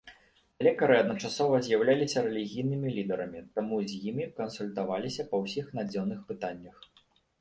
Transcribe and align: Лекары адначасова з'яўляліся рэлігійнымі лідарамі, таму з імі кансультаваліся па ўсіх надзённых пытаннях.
Лекары 0.67 0.95
адначасова 1.01 1.59
з'яўляліся 1.67 2.23
рэлігійнымі 2.27 2.93
лідарамі, 2.97 3.43
таму 3.59 3.75
з 3.91 4.03
імі 4.13 4.25
кансультаваліся 4.41 5.23
па 5.35 5.45
ўсіх 5.45 5.65
надзённых 5.81 6.25
пытаннях. 6.33 6.75